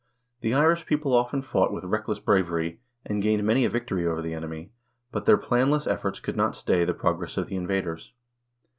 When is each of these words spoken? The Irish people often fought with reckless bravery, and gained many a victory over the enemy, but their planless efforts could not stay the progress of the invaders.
The 0.39 0.55
Irish 0.55 0.87
people 0.87 1.13
often 1.13 1.43
fought 1.43 1.71
with 1.71 1.83
reckless 1.83 2.17
bravery, 2.17 2.79
and 3.05 3.21
gained 3.21 3.43
many 3.45 3.65
a 3.65 3.69
victory 3.69 4.07
over 4.07 4.19
the 4.19 4.33
enemy, 4.33 4.71
but 5.11 5.27
their 5.27 5.37
planless 5.37 5.85
efforts 5.85 6.19
could 6.19 6.35
not 6.35 6.55
stay 6.55 6.83
the 6.85 6.95
progress 6.95 7.37
of 7.37 7.45
the 7.49 7.55
invaders. 7.55 8.11